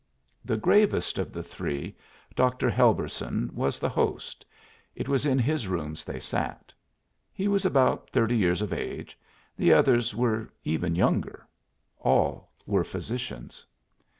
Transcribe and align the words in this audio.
The 0.43 0.57
gravest 0.57 1.19
of 1.19 1.31
the 1.31 1.43
three, 1.43 1.95
Dr. 2.35 2.71
Helberson, 2.71 3.53
was 3.53 3.79
the 3.79 3.87
host 3.87 4.43
it 4.95 5.07
was 5.07 5.27
in 5.27 5.37
his 5.37 5.67
rooms 5.67 6.03
they 6.05 6.19
sat. 6.19 6.73
He 7.31 7.47
was 7.47 7.65
about 7.65 8.09
thirty 8.09 8.35
years 8.35 8.63
of 8.63 8.73
age; 8.73 9.15
the 9.55 9.71
others 9.73 10.15
were 10.15 10.51
even 10.63 10.95
younger; 10.95 11.45
all 11.99 12.51
were 12.65 12.83
physicians. 12.83 13.63